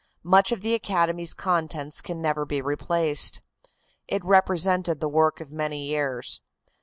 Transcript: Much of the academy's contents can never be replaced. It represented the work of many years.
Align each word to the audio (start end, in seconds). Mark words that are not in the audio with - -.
Much 0.23 0.51
of 0.51 0.61
the 0.61 0.73
academy's 0.73 1.35
contents 1.35 2.01
can 2.01 2.19
never 2.19 2.43
be 2.43 2.59
replaced. 2.59 3.39
It 4.07 4.25
represented 4.25 4.99
the 4.99 5.07
work 5.07 5.39
of 5.39 5.51
many 5.51 5.85
years. 5.89 6.41